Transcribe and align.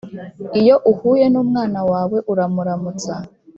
Iyo 0.59 0.75
uhuye 0.91 1.25
n’umwana 1.33 1.79
wawe 1.91 2.17
uramuramutsa 2.31 3.13